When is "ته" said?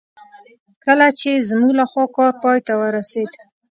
2.67-2.73